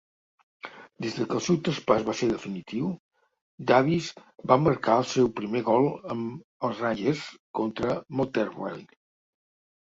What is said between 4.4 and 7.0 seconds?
va marcar el seu primer gol amb els